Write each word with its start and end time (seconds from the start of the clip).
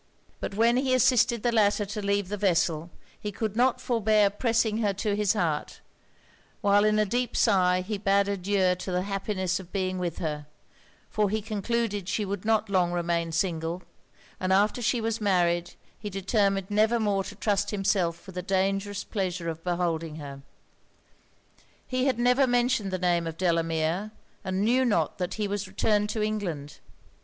But 0.39 0.55
when 0.55 0.77
he 0.77 0.95
assisted 0.95 1.43
the 1.43 1.51
latter 1.51 1.85
to 1.85 2.01
leave 2.03 2.29
the 2.29 2.35
vessel, 2.35 2.89
he 3.19 3.31
could 3.31 3.55
not 3.55 3.79
forbear 3.79 4.31
pressing 4.31 4.79
her 4.79 4.93
to 4.95 5.15
his 5.15 5.33
heart, 5.33 5.79
while 6.61 6.83
in 6.85 6.97
a 6.97 7.05
deep 7.05 7.37
sigh 7.37 7.81
he 7.81 7.99
bade 7.99 8.27
adieu 8.27 8.73
to 8.73 8.91
the 8.91 9.03
happiness 9.03 9.59
of 9.59 9.71
being 9.71 9.99
with 9.99 10.17
her; 10.17 10.47
for 11.11 11.29
he 11.29 11.39
concluded 11.39 12.09
she 12.09 12.25
would 12.25 12.45
not 12.45 12.67
long 12.67 12.91
remain 12.91 13.31
single, 13.31 13.83
and 14.39 14.51
after 14.51 14.81
she 14.81 14.99
was 14.99 15.21
married 15.21 15.75
he 15.99 16.09
determined 16.09 16.71
never 16.71 16.99
more 16.99 17.23
to 17.23 17.35
trust 17.35 17.69
himself 17.69 18.25
with 18.25 18.33
the 18.33 18.41
dangerous 18.41 19.03
pleasure 19.03 19.49
of 19.49 19.63
beholding 19.63 20.15
her. 20.15 20.41
He 21.85 22.05
had 22.05 22.17
never 22.17 22.47
mentioned 22.47 22.89
the 22.89 22.97
name 22.97 23.27
of 23.27 23.37
Delamere; 23.37 24.09
and 24.43 24.63
knew 24.63 24.83
not 24.83 25.19
that 25.19 25.35
he 25.35 25.47
was 25.47 25.67
returned 25.67 26.09
to 26.09 26.23
England. 26.23 26.79